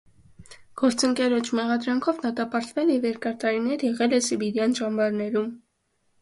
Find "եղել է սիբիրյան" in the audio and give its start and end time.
3.89-4.75